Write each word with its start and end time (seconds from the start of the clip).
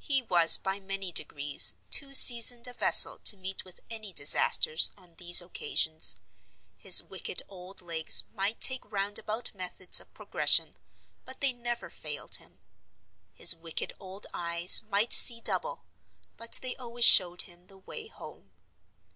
He 0.00 0.22
was 0.22 0.56
by 0.58 0.80
many 0.80 1.12
degrees 1.12 1.76
too 1.88 2.12
seasoned 2.12 2.66
a 2.66 2.72
vessel 2.72 3.16
to 3.18 3.36
meet 3.36 3.64
with 3.64 3.78
any 3.88 4.12
disasters 4.12 4.90
on 4.96 5.14
these 5.18 5.40
occasions. 5.40 6.16
His 6.76 7.00
wicked 7.00 7.44
old 7.46 7.80
legs 7.80 8.24
might 8.34 8.60
take 8.60 8.80
roundabout 8.90 9.54
methods 9.54 10.00
of 10.00 10.12
progression, 10.12 10.74
but 11.24 11.40
they 11.40 11.52
never 11.52 11.90
failed 11.90 12.34
him; 12.42 12.58
his 13.32 13.54
wicked 13.54 13.92
old 14.00 14.26
eyes 14.34 14.82
might 14.82 15.12
see 15.12 15.40
double, 15.40 15.84
but 16.36 16.58
they 16.60 16.74
always 16.74 17.04
showed 17.04 17.42
him 17.42 17.68
the 17.68 17.78
way 17.78 18.08
home. 18.08 18.50